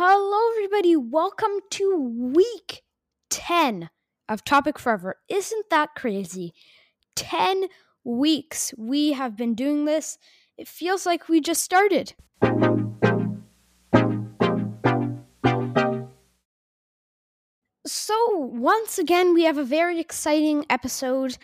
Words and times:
Hello, 0.00 0.52
everybody. 0.52 0.94
Welcome 0.94 1.58
to 1.70 1.98
week 2.32 2.82
10 3.30 3.90
of 4.28 4.44
Topic 4.44 4.78
Forever. 4.78 5.16
Isn't 5.28 5.70
that 5.70 5.96
crazy? 5.96 6.54
10 7.16 7.64
weeks 8.04 8.72
we 8.78 9.14
have 9.14 9.36
been 9.36 9.56
doing 9.56 9.86
this. 9.86 10.16
It 10.56 10.68
feels 10.68 11.04
like 11.04 11.28
we 11.28 11.40
just 11.40 11.64
started. 11.64 12.14
So, 17.84 18.36
once 18.36 19.00
again, 19.00 19.34
we 19.34 19.42
have 19.42 19.58
a 19.58 19.64
very 19.64 19.98
exciting 19.98 20.64
episode. 20.70 21.38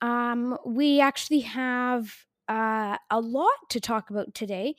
Um, 0.00 0.56
we 0.64 0.98
actually 0.98 1.40
have 1.40 2.24
uh, 2.48 2.96
a 3.10 3.20
lot 3.20 3.68
to 3.68 3.80
talk 3.80 4.08
about 4.08 4.32
today. 4.34 4.76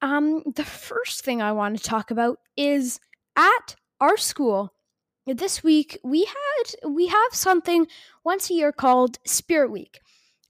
Um, 0.00 0.42
the 0.54 0.64
first 0.64 1.24
thing 1.24 1.42
I 1.42 1.52
want 1.52 1.76
to 1.76 1.82
talk 1.82 2.10
about 2.10 2.38
is 2.56 3.00
at 3.36 3.76
our 4.00 4.16
school. 4.16 4.72
This 5.26 5.62
week 5.62 5.98
we 6.02 6.24
had 6.24 6.88
we 6.88 7.08
have 7.08 7.32
something 7.32 7.86
once 8.24 8.50
a 8.50 8.54
year 8.54 8.72
called 8.72 9.18
Spirit 9.26 9.70
Week. 9.70 10.00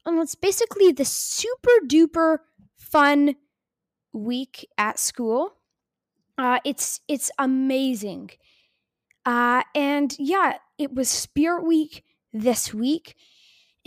And 0.06 0.18
it's 0.18 0.34
basically 0.34 0.92
the 0.92 1.04
super 1.04 1.70
duper 1.86 2.38
fun 2.76 3.36
week 4.12 4.68
at 4.78 4.98
school. 4.98 5.54
Uh, 6.36 6.60
it's 6.64 7.00
it's 7.08 7.30
amazing. 7.38 8.30
Uh, 9.26 9.62
and 9.74 10.14
yeah, 10.18 10.58
it 10.78 10.94
was 10.94 11.08
Spirit 11.08 11.66
Week 11.66 12.04
this 12.32 12.72
week 12.72 13.16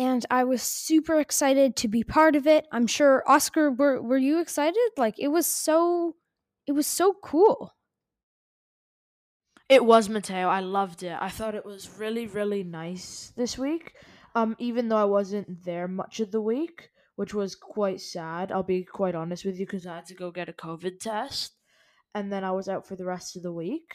and 0.01 0.25
I 0.31 0.43
was 0.45 0.63
super 0.63 1.19
excited 1.19 1.75
to 1.75 1.87
be 1.87 2.03
part 2.03 2.35
of 2.35 2.47
it. 2.47 2.65
I'm 2.71 2.87
sure 2.87 3.23
Oscar 3.27 3.69
were 3.69 4.01
were 4.01 4.17
you 4.17 4.39
excited? 4.41 4.89
Like 4.97 5.19
it 5.19 5.27
was 5.27 5.45
so 5.45 6.15
it 6.65 6.71
was 6.71 6.87
so 6.87 7.13
cool. 7.21 7.75
It 9.69 9.85
was 9.85 10.09
Matteo. 10.09 10.47
I 10.49 10.59
loved 10.59 11.03
it. 11.03 11.15
I 11.21 11.29
thought 11.29 11.53
it 11.53 11.65
was 11.65 11.99
really 11.99 12.25
really 12.25 12.63
nice 12.63 13.31
this 13.35 13.59
week. 13.59 13.93
Um 14.33 14.55
even 14.57 14.89
though 14.89 14.97
I 14.97 15.05
wasn't 15.19 15.63
there 15.65 15.87
much 15.87 16.19
of 16.19 16.31
the 16.31 16.41
week, 16.41 16.89
which 17.15 17.35
was 17.35 17.55
quite 17.55 18.01
sad. 18.01 18.51
I'll 18.51 18.63
be 18.63 18.83
quite 18.83 19.13
honest 19.13 19.45
with 19.45 19.59
you 19.59 19.67
cuz 19.67 19.85
I 19.85 19.97
had 19.97 20.07
to 20.07 20.15
go 20.15 20.31
get 20.31 20.49
a 20.49 20.53
COVID 20.67 20.99
test 20.99 21.59
and 22.15 22.33
then 22.33 22.43
I 22.43 22.51
was 22.51 22.67
out 22.67 22.87
for 22.87 22.95
the 22.95 23.05
rest 23.05 23.35
of 23.35 23.43
the 23.43 23.53
week. 23.53 23.89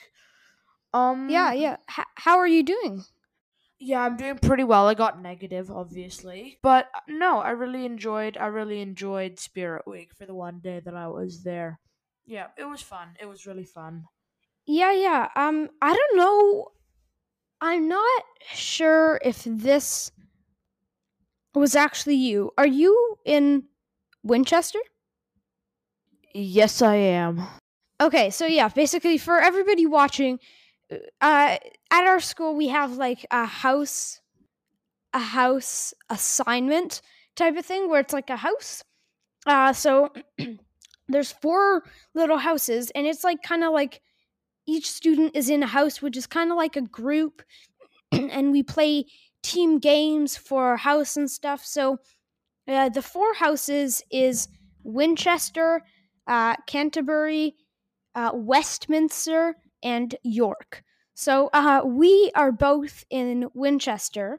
Um 0.95 1.29
Yeah, 1.29 1.53
yeah. 1.53 1.79
H- 1.99 2.13
how 2.27 2.39
are 2.39 2.53
you 2.57 2.63
doing? 2.63 3.05
Yeah, 3.79 4.03
I'm 4.03 4.17
doing 4.17 4.39
pretty 4.39 4.65
well. 4.65 4.87
I 4.89 4.95
got 4.95 5.21
negative, 5.21 5.71
obviously, 5.71 6.59
but 6.63 6.89
uh, 6.95 7.01
no, 7.09 7.41
I 7.41 7.51
really 7.51 7.85
enjoyed. 7.85 8.37
I 8.39 8.47
really 8.47 8.81
enjoyed 8.81 9.39
Spirit 9.39 9.87
Week 9.87 10.15
for 10.15 10.25
the 10.25 10.35
one 10.35 10.61
day 10.61 10.81
that 10.81 10.95
I 10.95 11.09
was 11.09 11.43
there. 11.43 11.79
Yeah, 12.25 12.49
it 12.57 12.65
was 12.65 12.81
fun. 12.81 13.09
It 13.21 13.27
was 13.27 13.47
really 13.47 13.65
fun. 13.65 14.05
Yeah, 14.67 14.93
yeah. 14.93 15.29
Um, 15.37 15.69
I 15.83 15.95
don't 15.95 16.17
know. 16.17 16.69
I'm 17.61 17.89
not 17.89 18.23
sure 18.55 19.21
if 19.23 19.45
this 19.45 20.11
was 21.55 21.77
actually 21.77 22.17
you. 22.17 22.53
Are 22.59 22.67
you 22.67 23.19
in 23.25 23.65
Winchester? 24.23 24.81
Yes, 26.35 26.83
I 26.83 26.97
am. 26.97 27.47
Okay, 28.01 28.31
so 28.31 28.47
yeah, 28.47 28.69
basically 28.69 29.17
for 29.17 29.39
everybody 29.41 29.87
watching, 29.87 30.39
uh, 31.21 31.57
at 31.91 32.05
our 32.05 32.21
school 32.21 32.55
we 32.55 32.69
have 32.69 32.93
like 32.93 33.27
a 33.31 33.47
house 33.47 34.21
a 35.13 35.19
house 35.19 35.95
assignment 36.11 37.01
type 37.35 37.57
of 37.57 37.65
thing 37.65 37.89
where 37.89 38.01
it's 38.01 38.13
like 38.13 38.31
a 38.31 38.37
house 38.37 38.83
uh 39.47 39.73
so 39.73 40.13
there's 41.09 41.33
four 41.33 41.83
little 42.15 42.39
houses 42.39 42.91
and 42.95 43.07
it's 43.07 43.25
like 43.25 43.43
kind 43.43 43.63
of 43.63 43.73
like 43.73 44.01
each 44.67 44.91
student 44.91 45.37
is 45.37 45.49
in 45.49 45.63
a 45.63 45.67
house 45.67 46.03
which 46.03 46.17
is 46.17 46.27
kind 46.27 46.51
of 46.51 46.57
like 46.57 46.77
a 46.77 46.83
group 46.83 47.43
and 48.13 48.53
we 48.53 48.63
play 48.63 49.05
team 49.43 49.79
games 49.79 50.37
for 50.37 50.77
house 50.77 51.17
and 51.17 51.31
stuff 51.31 51.65
so 51.65 51.99
uh, 52.69 52.89
the 52.89 53.03
four 53.03 53.35
houses 53.35 54.03
is 54.11 54.49
winchester 54.83 55.83
uh, 56.27 56.57
canterbury 56.67 57.55
uh, 58.15 58.31
westminster 58.35 59.55
and 59.83 60.17
York. 60.25 60.83
So 61.17 61.49
uh, 61.55 61.81
we 61.83 62.31
are 62.35 62.53
both 62.53 63.05
in 63.09 63.49
Winchester. 63.55 64.39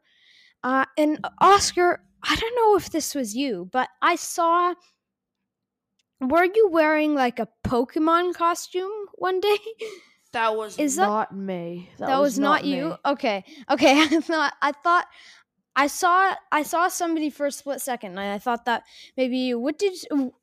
Uh, 0.63 0.85
and 0.95 1.19
Oscar, 1.41 2.01
I 2.21 2.35
don't 2.35 2.55
know 2.55 2.77
if 2.77 2.91
this 2.91 3.15
was 3.15 3.35
you, 3.35 3.67
but 3.71 3.89
I 4.01 4.15
saw. 4.15 4.75
Were 6.21 6.45
you 6.45 6.69
wearing 6.71 7.15
like 7.15 7.39
a 7.39 7.47
Pokemon 7.65 8.35
costume 8.35 8.91
one 9.15 9.39
day? 9.39 9.57
That 10.33 10.55
was 10.55 10.77
Is 10.77 10.97
not 10.97 11.35
me. 11.35 11.89
That, 11.97 12.07
that 12.07 12.19
was, 12.19 12.33
was, 12.33 12.39
not, 12.39 12.63
not 12.63 12.65
you. 12.65 12.95
Okay, 13.05 13.43
okay. 13.71 14.01
I 14.01 14.07
thought 14.19 14.53
I 14.61 14.71
thought 14.71 15.07
I 15.75 15.87
saw 15.87 16.35
I 16.51 16.61
saw 16.61 16.89
somebody 16.89 17.31
for 17.31 17.47
a 17.47 17.51
split 17.51 17.81
second, 17.81 18.11
and 18.11 18.19
I 18.19 18.37
thought 18.37 18.65
that 18.65 18.83
maybe 19.15 19.37
you. 19.37 19.59
what 19.59 19.79
did 19.79 19.93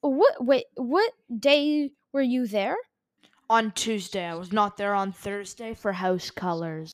what 0.01 0.45
wait 0.45 0.65
what 0.77 1.12
day 1.39 1.93
were 2.12 2.22
you 2.22 2.49
there? 2.49 2.77
On 3.49 3.72
Tuesday. 3.72 4.25
I 4.25 4.34
was 4.34 4.53
not 4.53 4.77
there 4.77 4.94
on 4.94 5.12
Thursday 5.12 5.75
for 5.75 5.93
house 5.93 6.31
colors. 6.31 6.93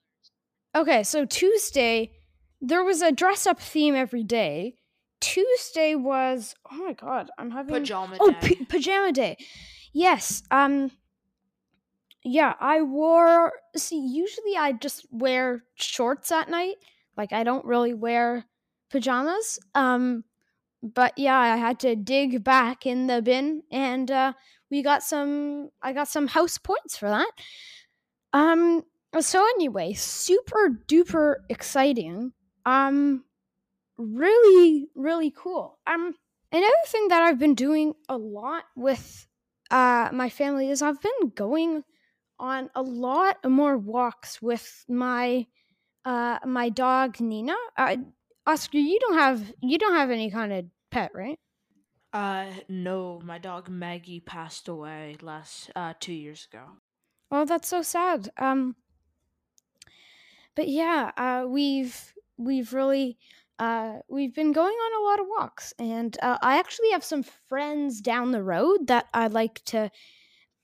Okay, 0.75 1.03
so 1.03 1.25
Tuesday 1.25 2.13
there 2.61 2.85
was 2.85 3.03
a 3.03 3.13
dress 3.13 3.47
up 3.47 3.61
theme 3.61 3.95
every 3.95 4.23
day. 4.23 4.77
Tuesday 5.21 5.95
was 5.95 6.55
oh 6.71 6.77
my 6.77 6.93
god, 6.93 7.31
I'm 7.39 7.51
having 7.51 7.75
pajama 7.75 8.17
oh, 8.21 8.31
day. 8.31 8.37
Oh, 8.37 8.47
p- 8.47 8.65
pajama 8.65 9.13
day. 9.13 9.37
Yes. 9.93 10.43
Um 10.51 10.91
yeah, 12.23 12.55
I 12.61 12.83
wore 12.83 13.53
see 13.77 13.99
usually 13.99 14.57
I 14.57 14.73
just 14.73 15.07
wear 15.11 15.65
shorts 15.75 16.31
at 16.33 16.49
night. 16.49 16.77
Like 17.17 17.33
I 17.33 17.45
don't 17.45 17.65
really 17.65 17.95
wear 17.95 18.45
pajamas. 18.91 19.59
Um 19.75 20.25
but 20.83 21.13
yeah, 21.19 21.39
I 21.39 21.57
had 21.57 21.79
to 21.81 21.97
dig 21.97 22.43
back 22.43 22.87
in 22.87 23.07
the 23.07 23.21
bin 23.21 23.63
and 23.71 24.11
uh 24.11 24.33
we 24.71 24.83
got 24.83 25.03
some 25.03 25.71
I 25.83 25.93
got 25.93 26.09
some 26.09 26.29
house 26.29 26.59
points 26.59 26.97
for 26.97 27.09
that. 27.09 27.31
Um 28.33 28.83
so 29.21 29.45
anyway, 29.57 29.93
super 29.95 30.71
duper 30.87 31.37
exciting. 31.49 32.33
Um 32.65 33.25
really 33.99 34.89
really 34.95 35.33
cool. 35.37 35.79
Um 35.87 36.15
another 36.53 36.85
thing 36.87 37.09
that 37.09 37.23
I've 37.23 37.39
been 37.39 37.55
doing 37.55 37.95
a 38.09 38.17
lot 38.17 38.65
with 38.77 39.27
uh 39.71 40.09
my 40.13 40.29
family 40.29 40.71
is 40.71 40.83
I've 40.83 41.01
been 41.01 41.33
going 41.35 41.83
on 42.39 42.71
a 42.75 42.83
lot 42.83 43.37
more 43.45 43.77
walks 43.77 44.41
with 44.41 44.85
my 44.89 45.47
uh 46.05 46.39
my 46.47 46.69
dog 46.71 47.21
Nina. 47.21 47.57
Uh, 47.77 47.97
Oscar, 48.47 48.79
you 48.79 48.99
don't 49.01 49.15
have 49.15 49.53
you 49.61 49.79
don't 49.79 49.95
have 49.95 50.11
any 50.11 50.31
kind 50.31 50.53
of 50.53 50.65
pet, 50.91 51.11
right? 51.15 51.39
Uh, 52.13 52.47
no, 52.69 53.21
my 53.25 53.39
dog 53.39 53.69
Maggie 53.69 54.21
passed 54.21 54.67
away 54.67 55.17
last 55.23 55.71
uh 55.77 55.95
two 56.01 56.13
years 56.13 56.49
ago. 56.51 56.65
Oh, 57.31 57.45
that's 57.45 57.69
so 57.69 57.83
sad. 57.83 58.31
Um, 58.37 58.75
but 60.57 60.69
yeah, 60.69 61.13
uh, 61.17 61.47
we've 61.47 62.13
we've 62.37 62.73
really 62.73 63.17
uh 63.61 63.99
we've 64.09 64.35
been 64.35 64.53
going 64.53 64.75
on 64.75 65.01
a 65.01 65.05
lot 65.05 65.21
of 65.21 65.27
walks, 65.29 65.73
and 65.79 66.17
uh, 66.21 66.39
I 66.43 66.59
actually 66.59 66.91
have 66.91 67.05
some 67.05 67.23
friends 67.23 68.01
down 68.01 68.33
the 68.33 68.43
road 68.43 68.89
that 68.89 69.07
I 69.15 69.29
like 69.29 69.65
to 69.67 69.91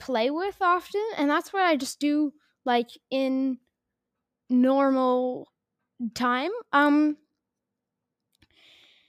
play 0.00 0.30
with 0.30 0.56
often, 0.60 1.04
and 1.16 1.30
that's 1.30 1.52
what 1.52 1.62
I 1.62 1.76
just 1.76 2.00
do 2.00 2.32
like 2.64 2.88
in 3.10 3.58
normal 4.50 5.48
time. 6.14 6.50
Um, 6.72 7.16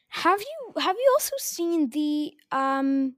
have 0.09 0.41
you 0.41 0.81
have 0.81 0.95
you 0.95 1.11
also 1.17 1.35
seen 1.37 1.89
the 1.89 2.33
um 2.51 3.15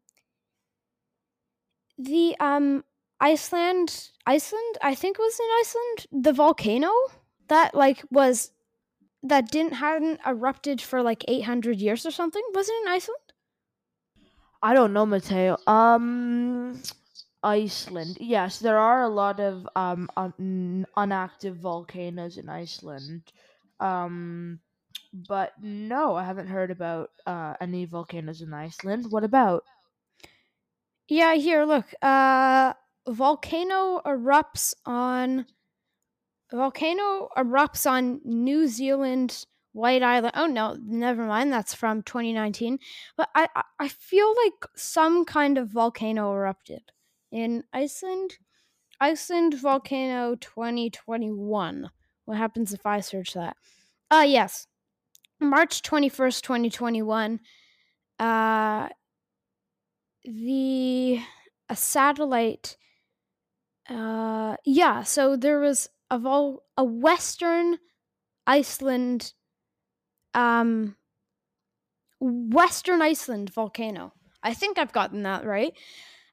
the 1.97 2.35
um 2.39 2.83
Iceland 3.19 4.11
Iceland 4.25 4.77
I 4.81 4.95
think 4.95 5.17
it 5.19 5.21
was 5.21 5.39
in 5.39 5.47
Iceland 5.61 6.23
the 6.23 6.33
volcano 6.33 6.91
that 7.47 7.75
like 7.75 8.03
was 8.09 8.51
that 9.23 9.51
didn't 9.51 9.73
hadn't 9.73 10.21
erupted 10.25 10.81
for 10.81 11.01
like 11.03 11.25
800 11.27 11.79
years 11.79 12.05
or 12.05 12.11
something? 12.11 12.43
Was 12.53 12.69
it 12.69 12.75
in 12.83 12.89
Iceland? 12.89 13.33
I 14.61 14.73
don't 14.73 14.93
know 14.93 15.05
Matteo. 15.05 15.57
Um 15.67 16.81
Iceland 17.43 18.17
yes 18.19 18.59
there 18.59 18.77
are 18.77 19.03
a 19.03 19.09
lot 19.09 19.39
of 19.39 19.67
um 19.75 20.09
un- 20.17 20.85
unactive 20.97 21.55
volcanoes 21.55 22.37
in 22.37 22.49
Iceland. 22.49 23.31
Um 23.79 24.61
but 25.13 25.53
no, 25.61 26.15
I 26.15 26.23
haven't 26.23 26.47
heard 26.47 26.71
about 26.71 27.11
uh, 27.25 27.55
any 27.59 27.85
volcanoes 27.85 28.41
in 28.41 28.53
Iceland. 28.53 29.07
What 29.09 29.23
about? 29.23 29.63
Yeah, 31.07 31.33
here, 31.35 31.65
look. 31.65 31.87
Uh, 32.01 32.73
volcano 33.07 34.01
erupts 34.05 34.73
on. 34.85 35.45
Volcano 36.51 37.29
erupts 37.37 37.89
on 37.89 38.21
New 38.23 38.67
Zealand 38.67 39.45
White 39.73 40.03
Island. 40.03 40.33
Oh 40.35 40.47
no, 40.47 40.77
never 40.83 41.25
mind. 41.25 41.51
That's 41.53 41.73
from 41.73 42.01
2019. 42.03 42.79
But 43.15 43.29
I, 43.35 43.47
I 43.79 43.87
feel 43.87 44.33
like 44.43 44.65
some 44.75 45.25
kind 45.25 45.57
of 45.57 45.69
volcano 45.69 46.31
erupted 46.33 46.91
in 47.31 47.63
Iceland. 47.73 48.37
Iceland 48.99 49.55
volcano 49.55 50.35
2021. 50.35 51.91
What 52.25 52.37
happens 52.37 52.73
if 52.73 52.85
I 52.85 52.99
search 52.99 53.33
that? 53.33 53.57
Uh 54.11 54.25
yes. 54.27 54.67
March 55.39 55.81
21st, 55.81 56.41
2021. 56.41 57.39
Uh 58.19 58.89
the 60.25 61.19
a 61.69 61.75
satellite 61.75 62.75
uh 63.89 64.57
yeah, 64.65 65.03
so 65.03 65.35
there 65.37 65.59
was 65.59 65.89
a 66.11 66.19
vol 66.19 66.63
a 66.77 66.83
western 66.83 67.77
Iceland 68.45 69.33
um 70.33 70.95
Western 72.19 73.01
Iceland 73.01 73.49
volcano. 73.53 74.13
I 74.43 74.53
think 74.53 74.77
I've 74.77 74.91
gotten 74.91 75.23
that 75.23 75.45
right. 75.45 75.73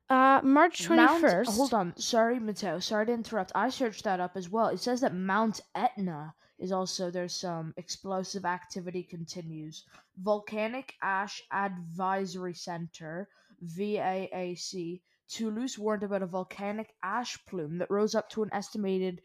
Uh, 0.09 0.41
March 0.43 0.85
twenty 0.85 1.07
first. 1.21 1.51
Hold 1.57 1.75
on, 1.75 1.97
sorry, 1.97 2.39
Matteo. 2.39 2.79
Sorry 2.79 3.07
to 3.07 3.13
interrupt. 3.13 3.53
I 3.55 3.71
searched 3.71 4.05
that 4.05 4.21
up 4.21 4.37
as 4.37 4.49
well. 4.49 4.69
It 4.69 4.81
says 4.81 5.01
that 5.01 5.15
Mount 5.15 5.61
Etna 5.75 6.35
is 6.59 6.73
also 6.73 7.11
there's 7.11 7.35
some 7.35 7.75
explosive 7.77 8.45
activity 8.45 9.03
continues. 9.03 9.85
Volcanic 10.19 10.95
Ash 11.03 11.43
Advisory 11.53 12.55
Center 12.55 13.29
(VAAC) 13.63 15.01
Toulouse 15.29 15.79
warned 15.79 16.03
about 16.03 16.23
a 16.23 16.27
volcanic 16.27 16.95
ash 17.03 17.39
plume 17.47 17.79
that 17.79 17.91
rose 17.91 18.15
up 18.15 18.31
to 18.31 18.43
an 18.43 18.51
estimated 18.53 19.21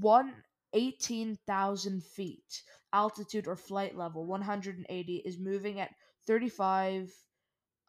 one 0.00 0.34
eighteen 0.74 1.38
thousand 1.46 2.04
feet 2.04 2.62
altitude 2.92 3.46
or 3.46 3.56
flight 3.56 3.96
level 3.96 4.24
180 4.26 5.16
is 5.24 5.38
moving 5.38 5.78
at 5.78 5.94
35 6.26 7.12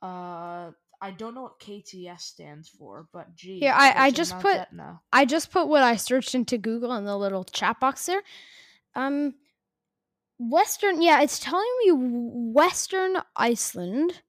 uh 0.01 0.71
I 1.01 1.11
don't 1.11 1.33
know 1.33 1.43
what 1.43 1.59
KTS 1.59 2.19
stands 2.19 2.67
for, 2.67 3.07
but 3.13 3.33
gee. 3.33 3.59
Yeah, 3.61 3.73
I, 3.73 4.07
I 4.07 4.11
just 4.11 4.37
put. 4.39 4.67
I 5.13 5.23
just 5.23 5.49
put 5.49 5.69
what 5.69 5.81
I 5.81 5.95
searched 5.95 6.35
into 6.35 6.57
Google 6.57 6.93
in 6.93 7.05
the 7.05 7.17
little 7.17 7.45
chat 7.45 7.79
box 7.79 8.05
there. 8.05 8.21
Um 8.95 9.35
Western 10.39 11.01
yeah, 11.01 11.21
it's 11.21 11.39
telling 11.39 11.67
me 11.83 11.91
Western 12.53 13.17
Iceland. 13.35 14.21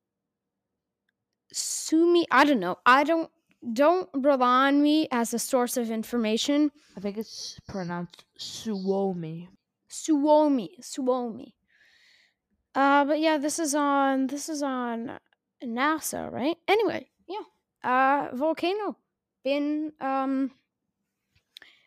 Sumi 1.53 2.27
I 2.31 2.45
don't 2.45 2.61
know. 2.61 2.77
I 2.85 3.05
don't 3.05 3.31
don't 3.73 4.09
rely 4.15 4.69
on 4.69 4.83
me 4.83 5.07
as 5.11 5.35
a 5.35 5.39
source 5.39 5.77
of 5.77 5.91
information. 5.91 6.71
I 6.97 7.01
think 7.01 7.19
it's 7.19 7.61
pronounced 7.69 8.25
Suomi. 8.39 9.49
Suomi. 9.89 10.77
Suomi. 10.81 11.55
Uh 12.75 13.05
but 13.05 13.21
yeah, 13.21 13.39
this 13.39 13.59
is 13.59 13.75
on 13.75 14.27
this 14.29 14.49
is 14.49 14.63
on 14.63 15.19
NASA, 15.63 16.31
right? 16.31 16.57
Anyway, 16.67 17.09
yeah. 17.29 17.45
Uh 17.85 18.35
volcano 18.35 18.97
been 19.45 19.93
um 20.01 20.51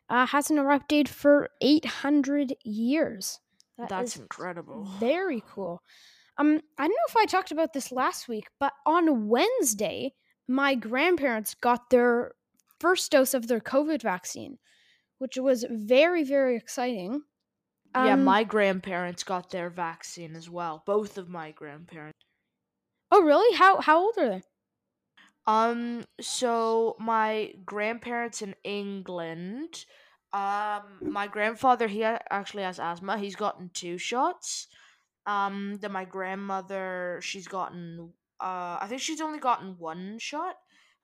uh 0.10 0.26
hasn't 0.26 0.60
erupted 0.60 1.10
for 1.10 1.50
800 1.62 2.54
years. 2.64 3.40
That 3.78 3.90
That's 3.90 4.16
incredible. 4.18 4.84
Very 5.00 5.44
cool. 5.54 5.82
Um 6.38 6.62
I 6.78 6.84
don't 6.84 6.92
know 6.92 7.10
if 7.10 7.18
I 7.18 7.26
talked 7.26 7.52
about 7.52 7.74
this 7.74 7.92
last 7.92 8.28
week, 8.28 8.46
but 8.60 8.74
on 8.86 9.28
Wednesday, 9.28 10.14
my 10.48 10.76
grandparents 10.76 11.56
got 11.56 11.90
their 11.90 12.34
first 12.80 13.12
dose 13.12 13.34
of 13.34 13.48
their 13.48 13.62
COVID 13.62 14.02
vaccine, 14.02 14.58
which 15.20 15.38
was 15.38 15.66
very 15.70 16.24
very 16.24 16.56
exciting. 16.56 17.24
Um, 17.96 18.08
yeah, 18.08 18.16
my 18.16 18.44
grandparents 18.44 19.24
got 19.24 19.52
their 19.52 19.70
vaccine 19.70 20.36
as 20.36 20.50
well. 20.50 20.82
Both 20.86 21.18
of 21.18 21.30
my 21.30 21.52
grandparents. 21.52 22.18
Oh, 23.12 23.22
really? 23.22 23.56
How 23.56 23.80
how 23.80 24.00
old 24.00 24.18
are 24.18 24.30
they? 24.30 24.42
Um, 25.46 26.06
so 26.22 26.96
my 27.00 27.54
grandparents 27.66 28.42
in 28.42 28.56
England. 28.64 29.86
Um, 30.32 30.84
my 31.02 31.28
grandfather 31.28 31.88
he 31.88 32.04
actually 32.04 32.64
has 32.64 32.80
asthma. 32.80 33.18
He's 33.18 33.36
gotten 33.36 33.70
two 33.74 33.98
shots. 33.98 34.68
Um, 35.26 35.78
then 35.82 35.92
my 35.92 36.06
grandmother 36.06 37.20
she's 37.22 37.48
gotten. 37.48 38.14
Uh, 38.40 38.78
I 38.82 38.88
think 38.88 39.02
she's 39.02 39.22
only 39.22 39.40
gotten 39.40 39.78
one 39.78 40.18
shot. 40.20 40.56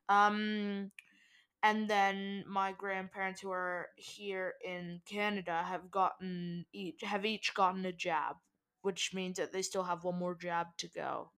Um, 0.07 0.91
and 1.61 1.89
then 1.89 2.45
my 2.47 2.71
grandparents 2.71 3.41
who 3.41 3.51
are 3.51 3.89
here 3.97 4.53
in 4.65 5.01
Canada 5.05 5.63
have 5.63 5.91
gotten 5.91 6.65
each 6.73 7.01
have 7.03 7.25
each 7.25 7.53
gotten 7.53 7.85
a 7.85 7.91
jab, 7.91 8.37
which 8.81 9.13
means 9.13 9.37
that 9.37 9.51
they 9.51 9.61
still 9.61 9.83
have 9.83 10.03
one 10.03 10.17
more 10.17 10.35
jab 10.35 10.67
to 10.77 10.87
go. 10.87 11.31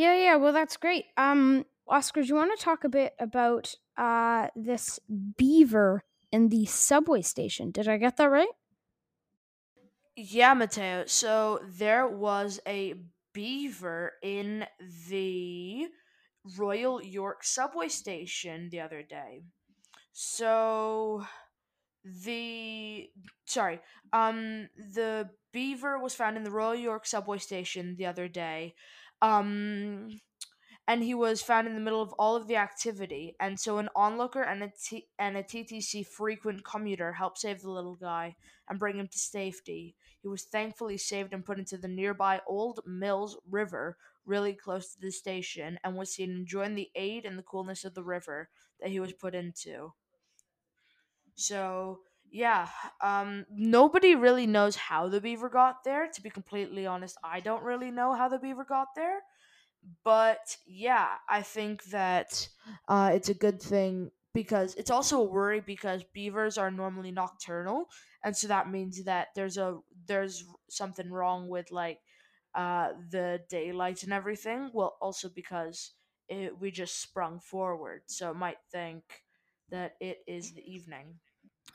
Yeah, 0.00 0.14
yeah. 0.14 0.36
Well, 0.36 0.54
that's 0.54 0.78
great. 0.78 1.04
Um, 1.18 1.66
Oscar, 1.86 2.22
do 2.22 2.28
you 2.28 2.34
want 2.34 2.58
to 2.58 2.64
talk 2.64 2.84
a 2.84 2.88
bit 2.88 3.12
about 3.18 3.74
uh 3.98 4.46
this 4.56 4.98
beaver 5.36 6.04
in 6.32 6.48
the 6.48 6.64
subway 6.64 7.20
station? 7.20 7.70
Did 7.70 7.86
I 7.86 7.98
get 7.98 8.16
that 8.16 8.30
right? 8.30 8.48
Yeah, 10.16 10.54
Matteo. 10.54 11.04
So 11.04 11.60
there 11.68 12.08
was 12.08 12.60
a 12.66 12.94
beaver 13.34 14.12
in 14.22 14.64
the 15.10 15.88
Royal 16.56 17.02
York 17.02 17.44
subway 17.44 17.88
station 17.88 18.70
the 18.70 18.80
other 18.80 19.02
day. 19.02 19.42
So 20.14 21.26
the 22.24 23.10
sorry, 23.44 23.80
um 24.14 24.70
the 24.94 25.28
beaver 25.52 25.98
was 25.98 26.14
found 26.14 26.38
in 26.38 26.44
the 26.44 26.50
Royal 26.50 26.74
York 26.74 27.04
subway 27.06 27.36
station 27.36 27.96
the 27.98 28.06
other 28.06 28.28
day. 28.28 28.74
Um, 29.22 30.20
and 30.88 31.04
he 31.04 31.14
was 31.14 31.40
found 31.40 31.68
in 31.68 31.74
the 31.74 31.80
middle 31.80 32.02
of 32.02 32.12
all 32.18 32.36
of 32.36 32.48
the 32.48 32.56
activity. 32.56 33.36
And 33.38 33.60
so 33.60 33.78
an 33.78 33.88
onlooker 33.94 34.42
and 34.42 34.62
a, 34.64 34.72
T- 34.82 35.06
and 35.18 35.36
a 35.36 35.42
TTC 35.42 36.06
frequent 36.06 36.64
commuter 36.64 37.12
helped 37.12 37.38
save 37.38 37.60
the 37.60 37.70
little 37.70 37.94
guy 37.94 38.34
and 38.68 38.78
bring 38.78 38.98
him 38.98 39.08
to 39.08 39.18
safety. 39.18 39.94
He 40.20 40.28
was 40.28 40.44
thankfully 40.44 40.98
saved 40.98 41.32
and 41.32 41.44
put 41.44 41.58
into 41.58 41.78
the 41.78 41.88
nearby 41.88 42.40
Old 42.46 42.80
Mills 42.86 43.38
River, 43.48 43.96
really 44.26 44.52
close 44.52 44.92
to 44.92 45.00
the 45.00 45.12
station, 45.12 45.78
and 45.84 45.96
was 45.96 46.12
seen 46.12 46.30
enjoying 46.30 46.74
the 46.74 46.90
aid 46.94 47.24
and 47.24 47.38
the 47.38 47.44
coolness 47.44 47.84
of 47.84 47.94
the 47.94 48.02
river 48.02 48.48
that 48.80 48.90
he 48.90 49.00
was 49.00 49.12
put 49.12 49.34
into. 49.34 49.92
So 51.36 52.00
yeah, 52.30 52.68
um, 53.00 53.46
nobody 53.50 54.14
really 54.14 54.46
knows 54.46 54.76
how 54.76 55.08
the 55.08 55.20
beaver 55.20 55.48
got 55.48 55.84
there. 55.84 56.08
To 56.08 56.22
be 56.22 56.30
completely 56.30 56.86
honest, 56.86 57.16
I 57.24 57.40
don't 57.40 57.62
really 57.64 57.90
know 57.90 58.14
how 58.14 58.28
the 58.28 58.38
beaver 58.38 58.64
got 58.64 58.88
there. 58.96 59.20
But 60.04 60.56
yeah, 60.66 61.16
I 61.28 61.42
think 61.42 61.84
that 61.84 62.48
uh, 62.88 63.12
it's 63.14 63.28
a 63.28 63.34
good 63.34 63.60
thing 63.62 64.10
because 64.34 64.74
it's 64.76 64.90
also 64.90 65.20
a 65.20 65.24
worry 65.24 65.60
because 65.60 66.04
beavers 66.12 66.58
are 66.58 66.70
normally 66.70 67.10
nocturnal, 67.12 67.86
and 68.22 68.36
so 68.36 68.48
that 68.48 68.70
means 68.70 69.04
that 69.04 69.28
there's 69.34 69.56
a 69.56 69.78
there's 70.06 70.44
something 70.68 71.10
wrong 71.10 71.48
with 71.48 71.70
like 71.72 72.00
uh, 72.54 72.92
the 73.10 73.42
daylight 73.48 74.02
and 74.02 74.12
everything. 74.12 74.70
Well, 74.74 74.96
also 75.00 75.28
because 75.28 75.92
it, 76.28 76.58
we 76.58 76.70
just 76.70 77.00
sprung 77.00 77.40
forward, 77.40 78.02
so 78.06 78.30
it 78.30 78.36
might 78.36 78.58
think 78.70 79.24
that 79.70 79.94
it 80.00 80.18
is 80.26 80.52
the 80.52 80.62
evening. 80.62 81.20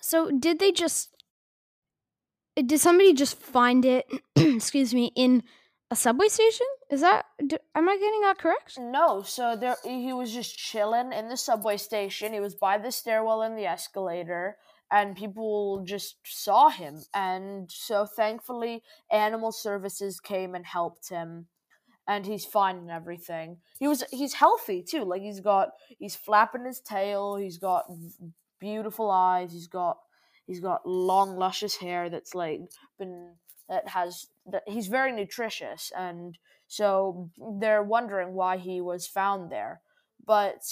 So 0.02 0.32
did 0.32 0.60
they 0.60 0.72
just 0.72 1.10
eh, 2.58 2.64
did 2.66 2.80
somebody 2.80 3.14
just 3.14 3.38
find 3.38 3.86
it 3.86 4.06
excuse 4.36 4.94
me 4.94 5.12
in 5.16 5.44
a 5.92 5.96
subway 5.96 6.28
station? 6.28 6.68
Is 6.90 7.02
that 7.02 7.26
do, 7.46 7.58
am 7.74 7.90
I 7.90 7.98
getting 7.98 8.22
that 8.22 8.38
correct? 8.38 8.78
No, 8.80 9.22
so 9.24 9.56
there 9.56 9.78
he 9.84 10.14
was 10.14 10.34
just 10.34 10.58
chilling 10.58 11.12
in 11.14 11.30
the 11.30 11.38
subway 11.38 11.78
station. 11.78 12.34
He 12.34 12.40
was 12.40 12.56
by 12.56 12.78
the 12.78 12.92
stairwell 12.92 13.42
and 13.42 13.58
the 13.58 13.66
escalator 13.66 14.58
and 14.92 15.16
people 15.16 15.84
just 15.84 16.18
saw 16.24 16.70
him 16.70 17.02
and 17.14 17.72
so 17.72 18.06
thankfully 18.06 18.84
animal 19.12 19.52
services 19.52 20.20
came 20.20 20.54
and 20.54 20.66
helped 20.66 21.10
him 21.10 21.48
and 22.08 22.26
he's 22.26 22.46
fine 22.46 22.78
and 22.78 22.92
everything. 22.92 23.58
He 23.80 23.88
was 23.88 24.04
he's 24.12 24.34
healthy 24.34 24.84
too. 24.84 25.04
Like 25.04 25.22
he's 25.22 25.40
got 25.40 25.70
he's 25.98 26.16
flapping 26.16 26.66
his 26.66 26.80
tail, 26.80 27.36
he's 27.36 27.58
got 27.58 27.86
beautiful 28.66 29.12
eyes. 29.12 29.54
He's 29.54 29.68
got 29.68 30.00
he's 30.48 30.60
got 30.60 30.88
long 30.88 31.38
luscious 31.38 31.76
hair 31.76 32.10
that's 32.10 32.34
like 32.34 32.62
been 32.98 33.34
that 33.70 33.88
has 33.90 34.28
that 34.52 34.64
he's 34.66 34.88
very 34.88 35.12
nutritious. 35.12 35.92
And 35.96 36.38
so 36.68 37.30
they're 37.60 37.84
wondering 37.84 38.34
why 38.34 38.58
he 38.58 38.82
was 38.82 39.06
found 39.06 39.52
there. 39.52 39.82
But 40.26 40.64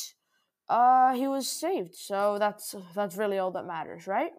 uh 0.70 1.14
he 1.14 1.28
was 1.28 1.48
saved. 1.48 1.96
So 1.96 2.38
that's 2.40 2.76
that's 2.96 3.16
really 3.16 3.38
all 3.38 3.52
that 3.52 3.68
matters 3.68 4.08
right? 4.08 4.32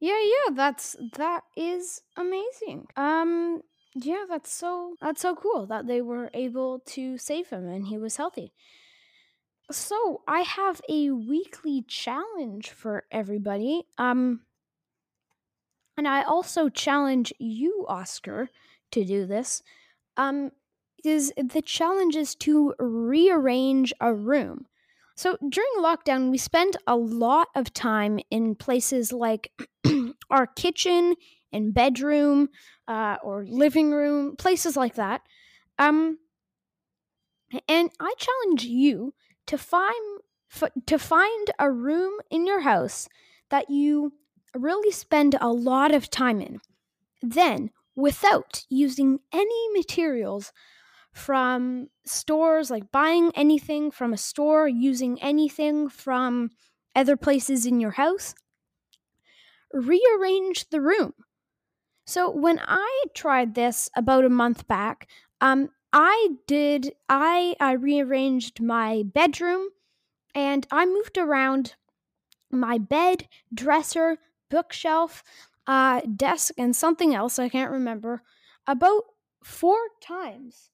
Yeah 0.00 0.20
yeah 0.34 0.54
that's 0.54 0.96
that 1.16 1.42
is 1.56 2.02
amazing. 2.16 2.86
Um 2.96 3.62
yeah 3.94 4.24
that's 4.28 4.52
so 4.52 4.96
that's 5.00 5.22
so 5.22 5.36
cool 5.36 5.66
that 5.66 5.86
they 5.86 6.00
were 6.00 6.30
able 6.34 6.80
to 6.96 7.16
save 7.16 7.48
him 7.50 7.68
and 7.68 7.86
he 7.86 7.98
was 7.98 8.16
healthy 8.16 8.52
so 9.70 10.22
I 10.26 10.40
have 10.40 10.80
a 10.88 11.10
weekly 11.10 11.82
challenge 11.86 12.70
for 12.70 13.04
everybody. 13.10 13.82
Um, 13.98 14.40
and 15.96 16.08
I 16.08 16.22
also 16.22 16.68
challenge 16.68 17.32
you, 17.38 17.84
Oscar, 17.88 18.48
to 18.92 19.04
do 19.04 19.26
this. 19.26 19.62
Um, 20.16 20.50
is 21.04 21.32
the 21.36 21.62
challenge 21.62 22.16
is 22.16 22.34
to 22.36 22.74
rearrange 22.78 23.92
a 24.00 24.12
room. 24.12 24.66
So 25.16 25.36
during 25.46 25.70
lockdown, 25.78 26.30
we 26.30 26.38
spent 26.38 26.76
a 26.86 26.96
lot 26.96 27.48
of 27.54 27.72
time 27.72 28.20
in 28.30 28.54
places 28.54 29.12
like 29.12 29.52
our 30.30 30.46
kitchen 30.46 31.14
and 31.52 31.74
bedroom 31.74 32.48
uh, 32.88 33.16
or 33.22 33.44
living 33.46 33.92
room, 33.92 34.36
places 34.36 34.76
like 34.76 34.94
that. 34.94 35.22
Um, 35.78 36.18
and 37.68 37.90
I 38.00 38.14
challenge 38.16 38.64
you 38.64 39.12
to 39.50 39.58
find 39.58 40.20
f- 40.52 40.70
to 40.86 40.96
find 40.96 41.50
a 41.58 41.72
room 41.72 42.12
in 42.30 42.46
your 42.46 42.60
house 42.60 43.08
that 43.50 43.68
you 43.68 44.12
really 44.54 44.92
spend 44.92 45.34
a 45.40 45.48
lot 45.48 45.92
of 45.92 46.08
time 46.08 46.40
in. 46.40 46.60
Then, 47.20 47.70
without 47.96 48.64
using 48.68 49.18
any 49.32 49.68
materials 49.72 50.52
from 51.12 51.88
stores, 52.06 52.70
like 52.70 52.92
buying 52.92 53.32
anything 53.34 53.90
from 53.90 54.12
a 54.12 54.16
store, 54.16 54.68
using 54.68 55.20
anything 55.20 55.88
from 55.88 56.50
other 56.94 57.16
places 57.16 57.66
in 57.66 57.80
your 57.80 57.90
house, 58.02 58.36
rearrange 59.72 60.70
the 60.70 60.80
room. 60.80 61.12
So 62.06 62.30
when 62.30 62.60
I 62.64 63.04
tried 63.14 63.56
this 63.56 63.90
about 63.96 64.24
a 64.24 64.30
month 64.30 64.68
back, 64.68 65.08
um, 65.40 65.70
I 65.92 66.30
did 66.46 66.94
I 67.08 67.56
I 67.60 67.72
rearranged 67.72 68.60
my 68.60 69.02
bedroom 69.04 69.68
and 70.34 70.66
I 70.70 70.86
moved 70.86 71.18
around 71.18 71.74
my 72.50 72.78
bed, 72.78 73.28
dresser, 73.52 74.18
bookshelf, 74.50 75.22
uh, 75.66 76.00
desk, 76.16 76.54
and 76.58 76.74
something 76.74 77.14
else 77.14 77.38
I 77.38 77.48
can't 77.48 77.70
remember 77.70 78.22
about 78.66 79.04
four 79.42 79.78
times 80.02 80.70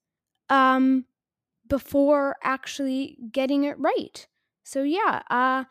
um, 0.51 1.05
before 1.69 2.37
actually 2.43 3.19
getting 3.33 3.65
it 3.65 3.79
right. 3.79 4.27
So 4.65 4.83
yeah, 4.83 5.23
uh, 5.31 5.65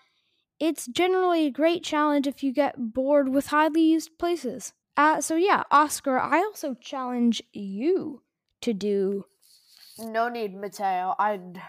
it's 0.59 0.87
generally 0.87 1.47
a 1.47 1.51
great 1.51 1.83
challenge 1.83 2.27
if 2.27 2.43
you 2.43 2.53
get 2.53 2.93
bored 2.93 3.29
with 3.29 3.47
highly 3.47 3.81
used 3.83 4.17
places. 4.17 4.73
Uh, 4.97 5.21
so 5.21 5.35
yeah, 5.35 5.63
Oscar, 5.71 6.19
I 6.19 6.39
also 6.39 6.73
challenge 6.75 7.43
you 7.53 8.23
to 8.61 8.73
do. 8.73 9.25
No 9.97 10.29
need, 10.29 10.55
Matteo. 10.55 11.15
I'd 11.19 11.61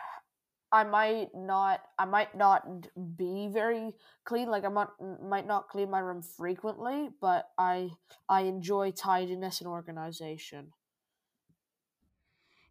I 0.72 0.84
might 0.84 1.34
not 1.34 1.82
I 1.98 2.04
might 2.04 2.34
not 2.36 2.88
be 3.16 3.48
very 3.48 3.94
clean 4.24 4.48
like 4.48 4.64
I 4.64 4.68
might 4.68 4.88
might 5.22 5.46
not 5.46 5.68
clean 5.68 5.90
my 5.90 6.00
room 6.00 6.22
frequently, 6.22 7.10
but 7.20 7.50
I 7.58 7.92
I 8.28 8.42
enjoy 8.42 8.90
tidiness 8.92 9.60
and 9.60 9.68
organization. 9.68 10.72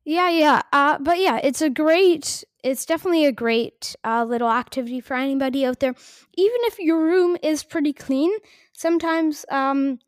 Yeah, 0.03 0.29
yeah. 0.29 0.61
Uh, 0.71 0.99
but 0.99 1.19
yeah, 1.19 1.39
it's 1.43 1.61
a 1.61 1.69
great, 1.69 2.43
it's 2.63 2.85
definitely 2.85 3.25
a 3.25 3.31
great 3.31 3.95
uh, 4.03 4.23
little 4.23 4.49
activity 4.49 5.01
for 5.01 5.15
anybody 5.15 5.65
out 5.65 5.79
there. 5.79 5.95
Even 6.37 6.57
if 6.63 6.77
your 6.77 7.03
room 7.03 7.37
is 7.41 7.63
pretty 7.63 7.91
clean, 7.91 8.31
sometimes 8.71 9.45
um, 9.49 9.99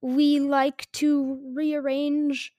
we 0.00 0.40
like 0.40 0.90
to 0.92 1.52
rearrange 1.54 2.54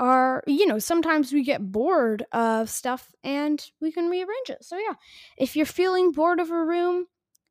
our, 0.00 0.42
you 0.46 0.66
know, 0.66 0.78
sometimes 0.78 1.32
we 1.32 1.44
get 1.44 1.70
bored 1.70 2.24
of 2.32 2.70
stuff 2.70 3.14
and 3.22 3.70
we 3.80 3.92
can 3.92 4.08
rearrange 4.08 4.48
it. 4.48 4.64
So 4.64 4.78
yeah, 4.78 4.94
if 5.36 5.54
you're 5.54 5.66
feeling 5.66 6.10
bored 6.10 6.40
of 6.40 6.50
a 6.50 6.64
room, 6.64 7.06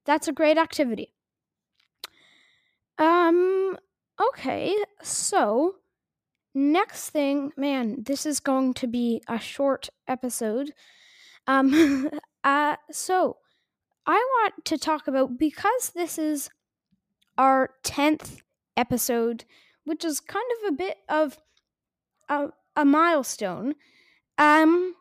that's 0.05 0.27
a 0.27 0.33
great 0.33 0.57
activity. 0.57 1.13
Um, 2.97 3.77
okay, 4.19 4.75
so 5.03 5.75
next 6.55 7.11
thing, 7.11 7.51
man, 7.55 8.03
this 8.03 8.25
is 8.25 8.39
going 8.39 8.73
to 8.73 8.87
be 8.87 9.21
a 9.27 9.39
short 9.39 9.89
episode. 10.07 10.73
Um, 11.45 12.09
uh, 12.43 12.77
so 12.91 13.37
I 14.07 14.15
want 14.15 14.65
to 14.65 14.77
talk 14.79 15.07
about 15.07 15.37
because 15.37 15.91
this 15.91 16.17
is 16.17 16.49
our 17.37 17.69
10th 17.83 18.41
episode, 18.75 19.45
which 19.83 20.03
is 20.03 20.19
kind 20.19 20.45
of 20.57 20.73
a 20.73 20.75
bit 20.75 20.97
of 21.07 21.37
a, 22.29 22.47
a 22.75 22.85
milestone. 22.85 23.75
Um, 24.37 24.95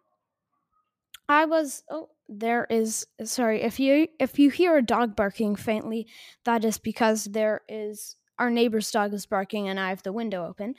I 1.28 1.44
was 1.44 1.84
oh 1.90 2.08
there 2.28 2.66
is 2.68 3.06
sorry 3.24 3.62
if 3.62 3.78
you 3.78 4.08
if 4.18 4.38
you 4.38 4.50
hear 4.50 4.76
a 4.76 4.82
dog 4.82 5.14
barking 5.14 5.56
faintly, 5.56 6.06
that 6.44 6.64
is 6.64 6.78
because 6.78 7.24
there 7.26 7.62
is 7.68 8.16
our 8.38 8.50
neighbor's 8.50 8.90
dog 8.90 9.14
is 9.14 9.26
barking 9.26 9.68
and 9.68 9.78
I 9.78 9.90
have 9.90 10.02
the 10.02 10.12
window 10.12 10.46
open. 10.46 10.74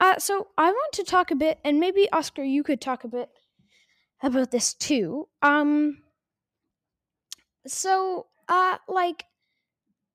Uh, 0.00 0.18
so 0.18 0.48
I 0.58 0.70
want 0.70 0.92
to 0.94 1.04
talk 1.04 1.30
a 1.30 1.36
bit, 1.36 1.60
and 1.64 1.78
maybe 1.78 2.10
Oscar, 2.12 2.42
you 2.42 2.62
could 2.62 2.80
talk 2.80 3.04
a 3.04 3.08
bit 3.08 3.30
about 4.22 4.50
this 4.50 4.74
too. 4.74 5.28
Um, 5.40 6.02
so 7.66 8.26
uh, 8.48 8.78
like 8.88 9.24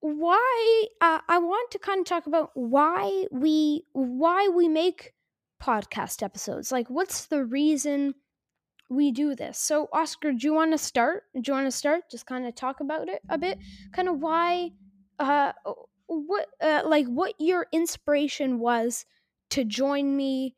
why 0.01 0.85
uh, 1.01 1.19
I 1.27 1.39
want 1.39 1.71
to 1.71 1.79
kind 1.79 1.99
of 1.99 2.05
talk 2.05 2.27
about 2.27 2.51
why 2.53 3.25
we 3.31 3.85
why 3.93 4.47
we 4.47 4.67
make 4.67 5.13
podcast 5.61 6.23
episodes. 6.23 6.71
Like, 6.71 6.89
what's 6.89 7.25
the 7.25 7.43
reason 7.45 8.15
we 8.89 9.11
do 9.11 9.35
this? 9.35 9.57
So, 9.57 9.89
Oscar, 9.93 10.31
do 10.31 10.47
you 10.47 10.53
want 10.53 10.71
to 10.71 10.77
start? 10.77 11.23
Do 11.33 11.41
you 11.45 11.53
want 11.53 11.67
to 11.67 11.71
start? 11.71 12.09
Just 12.09 12.25
kind 12.25 12.45
of 12.45 12.55
talk 12.55 12.79
about 12.79 13.09
it 13.09 13.21
a 13.29 13.37
bit. 13.37 13.59
Kind 13.91 14.07
of 14.07 14.19
why, 14.19 14.71
uh, 15.19 15.53
what, 16.07 16.47
uh, 16.61 16.83
like, 16.85 17.07
what 17.07 17.33
your 17.39 17.67
inspiration 17.71 18.59
was 18.59 19.05
to 19.51 19.63
join 19.63 20.15
me 20.15 20.55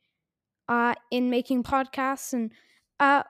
uh, 0.67 0.95
in 1.11 1.29
making 1.29 1.63
podcasts 1.63 2.33
and 2.33 2.51
uh, 2.99 3.23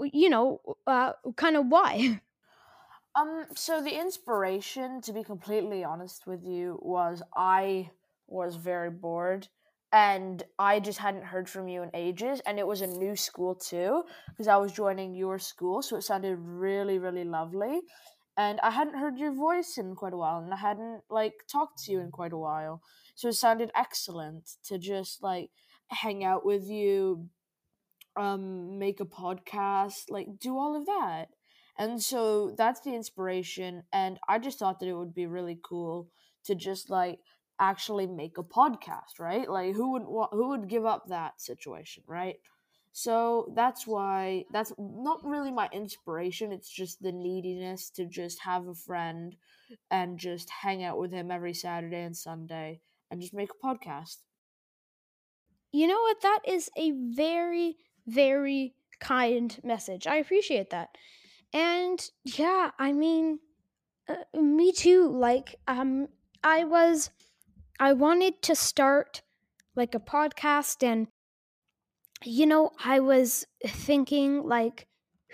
you 0.00 0.28
know 0.28 0.60
uh, 0.86 1.12
kind 1.36 1.56
of 1.56 1.66
why 1.66 2.20
um 3.16 3.46
so 3.54 3.82
the 3.82 3.98
inspiration 3.98 5.00
to 5.00 5.12
be 5.12 5.22
completely 5.22 5.84
honest 5.84 6.26
with 6.26 6.44
you 6.44 6.78
was 6.82 7.22
i 7.36 7.90
was 8.26 8.56
very 8.56 8.90
bored 8.90 9.48
and 9.94 10.42
i 10.58 10.78
just 10.78 10.98
hadn't 10.98 11.24
heard 11.24 11.48
from 11.48 11.68
you 11.68 11.82
in 11.82 11.90
ages 11.94 12.42
and 12.46 12.58
it 12.58 12.66
was 12.66 12.82
a 12.82 12.86
new 12.86 13.16
school 13.16 13.54
too 13.54 14.02
because 14.28 14.48
i 14.48 14.56
was 14.56 14.72
joining 14.72 15.14
your 15.14 15.38
school 15.38 15.80
so 15.80 15.96
it 15.96 16.02
sounded 16.02 16.36
really 16.38 16.98
really 16.98 17.24
lovely 17.24 17.80
and 18.36 18.60
i 18.60 18.70
hadn't 18.70 18.98
heard 18.98 19.16
your 19.18 19.32
voice 19.32 19.78
in 19.78 19.94
quite 19.94 20.12
a 20.12 20.16
while 20.16 20.38
and 20.38 20.52
i 20.52 20.56
hadn't 20.56 21.00
like 21.08 21.32
talked 21.50 21.82
to 21.82 21.92
you 21.92 22.00
in 22.00 22.10
quite 22.10 22.32
a 22.32 22.36
while 22.36 22.82
so 23.14 23.28
it 23.28 23.34
sounded 23.34 23.70
excellent 23.74 24.50
to 24.64 24.78
just 24.78 25.22
like 25.22 25.50
hang 25.88 26.24
out 26.24 26.44
with 26.44 26.68
you, 26.68 27.28
um, 28.16 28.78
make 28.78 29.00
a 29.00 29.04
podcast, 29.04 30.10
like 30.10 30.26
do 30.40 30.56
all 30.56 30.76
of 30.76 30.86
that. 30.86 31.26
And 31.78 32.02
so 32.02 32.54
that's 32.56 32.80
the 32.80 32.94
inspiration. 32.94 33.82
And 33.92 34.18
I 34.28 34.38
just 34.38 34.58
thought 34.58 34.80
that 34.80 34.88
it 34.88 34.94
would 34.94 35.14
be 35.14 35.26
really 35.26 35.58
cool 35.64 36.08
to 36.44 36.54
just 36.54 36.90
like 36.90 37.18
actually 37.58 38.06
make 38.06 38.38
a 38.38 38.42
podcast, 38.42 39.18
right? 39.18 39.48
Like 39.48 39.74
who 39.74 39.92
would 39.92 40.04
wa- 40.04 40.30
who 40.30 40.48
would 40.48 40.68
give 40.68 40.84
up 40.84 41.08
that 41.08 41.40
situation, 41.40 42.02
right? 42.06 42.36
So 42.92 43.52
that's 43.56 43.86
why 43.86 44.44
that's 44.52 44.72
not 44.78 45.24
really 45.24 45.50
my 45.50 45.68
inspiration. 45.72 46.52
It's 46.52 46.70
just 46.70 47.02
the 47.02 47.12
neediness 47.12 47.90
to 47.90 48.06
just 48.06 48.40
have 48.40 48.68
a 48.68 48.74
friend 48.74 49.36
and 49.90 50.18
just 50.18 50.48
hang 50.50 50.84
out 50.84 50.98
with 50.98 51.12
him 51.12 51.30
every 51.30 51.54
Saturday 51.54 52.02
and 52.02 52.16
Sunday 52.16 52.80
and 53.10 53.20
just 53.20 53.34
make 53.34 53.50
a 53.50 53.66
podcast. 53.66 54.18
You 55.72 55.88
know 55.88 56.00
what? 56.00 56.20
That 56.20 56.40
is 56.46 56.70
a 56.76 56.92
very, 56.92 57.76
very 58.06 58.74
kind 59.00 59.58
message. 59.64 60.06
I 60.06 60.16
appreciate 60.16 60.70
that. 60.70 60.90
And 61.52 61.98
yeah, 62.24 62.70
I 62.78 62.92
mean, 62.92 63.40
uh, 64.08 64.40
me 64.40 64.70
too. 64.70 65.08
Like, 65.10 65.56
um, 65.66 66.08
I 66.44 66.62
was, 66.64 67.10
I 67.78 67.92
wanted 67.92 68.42
to 68.42 68.54
start 68.54 69.22
like 69.74 69.94
a 69.94 70.00
podcast, 70.00 70.82
and 70.82 71.08
you 72.24 72.46
know, 72.46 72.70
I 72.82 73.00
was 73.00 73.46
thinking, 73.66 74.42
like, 74.44 74.86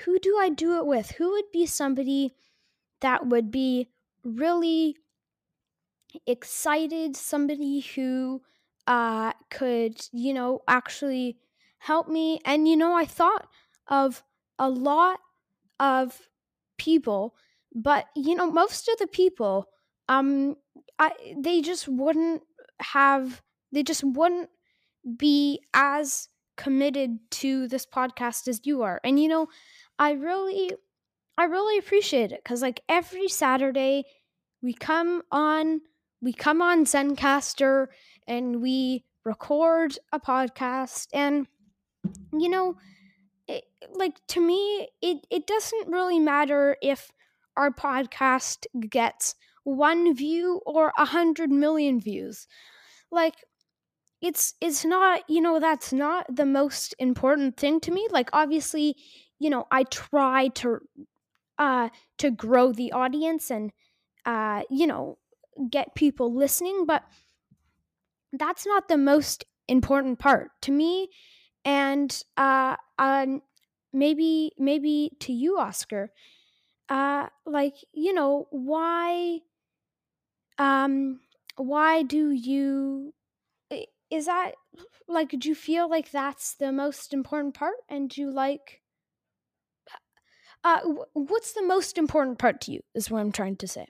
who 0.04 0.18
do 0.18 0.36
I 0.38 0.48
do 0.48 0.78
it 0.78 0.86
with? 0.86 1.12
Who 1.12 1.30
would 1.30 1.50
be 1.52 1.66
somebody 1.66 2.34
that 3.00 3.26
would 3.26 3.50
be 3.50 3.88
really 4.24 4.96
excited, 6.26 7.16
somebody 7.16 7.80
who 7.80 8.42
uh, 8.86 9.32
could, 9.50 10.00
you 10.12 10.32
know, 10.34 10.60
actually 10.66 11.38
help 11.78 12.08
me. 12.08 12.40
And, 12.44 12.66
you 12.66 12.76
know, 12.76 12.94
I 12.94 13.04
thought 13.04 13.48
of 13.88 14.22
a 14.58 14.68
lot 14.68 15.20
of 15.78 16.28
people, 16.78 17.34
but, 17.74 18.06
you 18.16 18.34
know, 18.34 18.50
most 18.50 18.88
of 18.88 18.98
the 18.98 19.06
people, 19.06 19.68
um, 20.08 20.56
I, 21.00 21.10
they 21.36 21.62
just 21.62 21.88
wouldn't 21.88 22.42
have, 22.80 23.42
they 23.72 23.82
just 23.82 24.04
wouldn't 24.04 24.50
be 25.16 25.60
as 25.74 26.28
committed 26.56 27.18
to 27.30 27.66
this 27.66 27.86
podcast 27.86 28.46
as 28.46 28.60
you 28.64 28.82
are. 28.82 29.00
And, 29.02 29.18
you 29.18 29.28
know, 29.28 29.48
I 29.98 30.12
really, 30.12 30.70
I 31.36 31.44
really 31.44 31.78
appreciate 31.78 32.30
it 32.30 32.40
because, 32.44 32.62
like, 32.62 32.80
every 32.88 33.28
Saturday 33.28 34.04
we 34.62 34.74
come 34.74 35.22
on 35.30 35.80
we 36.22 36.32
come 36.32 36.60
on 36.60 36.84
Zencastr 36.84 37.86
and 38.26 38.60
we 38.60 39.04
record 39.24 39.98
a 40.12 40.20
podcast 40.20 41.06
and 41.12 41.46
you 42.32 42.48
know 42.48 42.76
it, 43.48 43.64
like 43.94 44.14
to 44.28 44.40
me 44.40 44.88
it 45.02 45.26
it 45.30 45.46
doesn't 45.46 45.88
really 45.88 46.18
matter 46.18 46.76
if 46.82 47.10
our 47.56 47.70
podcast 47.70 48.66
gets 48.88 49.34
one 49.64 50.14
view 50.14 50.60
or 50.66 50.92
a 50.98 51.06
hundred 51.06 51.50
million 51.50 52.00
views. 52.00 52.46
Like 53.10 53.36
it's 54.20 54.54
it's 54.60 54.84
not 54.84 55.22
you 55.28 55.40
know 55.40 55.58
that's 55.60 55.92
not 55.92 56.26
the 56.34 56.46
most 56.46 56.94
important 56.98 57.56
thing 57.56 57.80
to 57.80 57.90
me 57.90 58.06
like 58.10 58.28
obviously 58.32 58.96
you 59.38 59.48
know 59.48 59.66
i 59.70 59.82
try 59.84 60.48
to 60.48 60.78
uh 61.58 61.88
to 62.18 62.30
grow 62.30 62.72
the 62.72 62.92
audience 62.92 63.50
and 63.50 63.72
uh 64.26 64.62
you 64.70 64.86
know 64.86 65.18
get 65.70 65.94
people 65.94 66.34
listening 66.34 66.86
but 66.86 67.04
that's 68.32 68.66
not 68.66 68.88
the 68.88 68.96
most 68.96 69.44
important 69.68 70.18
part 70.18 70.50
to 70.62 70.72
me. 70.72 71.08
And 71.64 72.10
uh 72.36 72.76
um 72.98 73.42
maybe 73.92 74.52
maybe 74.56 75.12
to 75.20 75.32
you 75.32 75.58
oscar 75.58 76.10
uh 76.88 77.28
like 77.46 77.74
you 77.92 78.12
know 78.14 78.46
why 78.50 79.40
um 80.60 81.20
why 81.56 82.02
do 82.02 82.30
you 82.30 83.14
is 84.10 84.26
that 84.26 84.52
like 85.08 85.30
do 85.30 85.48
you 85.48 85.54
feel 85.54 85.88
like 85.88 86.10
that's 86.10 86.54
the 86.54 86.70
most 86.70 87.14
important 87.14 87.54
part 87.54 87.76
and 87.88 88.10
do 88.10 88.20
you 88.20 88.30
like 88.30 88.82
uh 90.62 90.80
what's 91.14 91.52
the 91.52 91.62
most 91.62 91.96
important 91.96 92.38
part 92.38 92.60
to 92.60 92.72
you 92.72 92.80
is 92.94 93.10
what 93.10 93.20
i'm 93.20 93.32
trying 93.32 93.56
to 93.56 93.66
say 93.66 93.86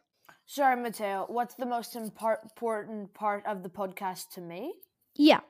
Sorry, 0.47 0.75
Matteo. 0.75 1.27
What's 1.29 1.55
the 1.55 1.65
most 1.65 1.95
important 1.95 3.15
part 3.15 3.47
of 3.47 3.63
the 3.63 3.69
podcast 3.69 4.31
to 4.35 4.41
me? 4.41 4.75
yeah 5.15 5.41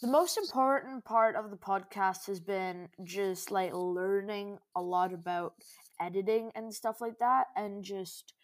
The 0.00 0.06
most 0.08 0.38
important 0.38 1.04
part 1.04 1.34
of 1.34 1.50
the 1.50 1.56
podcast 1.56 2.26
has 2.26 2.38
been 2.38 2.88
just 3.02 3.50
like 3.50 3.72
learning 3.74 4.58
a 4.76 4.82
lot 4.82 5.12
about 5.12 5.54
editing 6.00 6.52
and 6.54 6.72
stuff 6.72 7.00
like 7.00 7.18
that, 7.18 7.46
and 7.56 7.82
just 7.82 8.34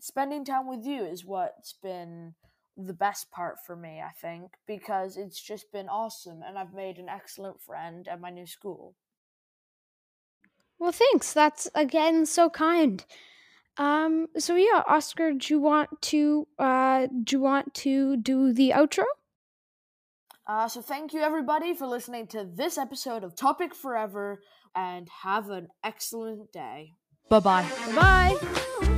spending 0.00 0.44
time 0.44 0.66
with 0.68 0.84
you 0.84 1.04
is 1.04 1.24
what's 1.24 1.74
been 1.82 2.34
the 2.76 2.94
best 2.94 3.30
part 3.30 3.56
for 3.66 3.76
me, 3.76 4.00
I 4.00 4.12
think, 4.20 4.52
because 4.66 5.16
it's 5.16 5.40
just 5.40 5.70
been 5.72 5.88
awesome, 5.88 6.40
and 6.46 6.58
I've 6.58 6.72
made 6.72 6.98
an 6.98 7.08
excellent 7.08 7.60
friend 7.60 8.08
at 8.08 8.20
my 8.20 8.30
new 8.30 8.46
school. 8.46 8.94
well 10.78 10.92
thanks 10.92 11.32
that's 11.34 11.68
again 11.74 12.24
so 12.24 12.48
kind 12.48 13.04
um 13.76 14.26
so 14.38 14.56
yeah 14.56 14.82
oscar 14.88 15.32
do 15.32 15.54
you 15.54 15.60
want 15.60 15.90
to 16.00 16.46
uh 16.58 17.06
do 17.22 17.36
you 17.36 17.40
want 17.40 17.74
to 17.74 18.16
do 18.16 18.52
the 18.52 18.70
outro 18.70 19.04
Uh, 20.46 20.66
so 20.66 20.80
thank 20.82 21.12
you 21.12 21.20
everybody 21.20 21.74
for 21.74 21.86
listening 21.86 22.26
to 22.26 22.44
this 22.44 22.76
episode 22.76 23.22
of 23.22 23.36
Topic 23.36 23.74
Forever, 23.74 24.40
and 24.74 25.08
have 25.22 25.48
an 25.50 25.68
excellent 25.84 26.50
day. 26.50 26.94
Bye 27.28 27.40
bye. 27.40 27.68
bye 27.94 28.96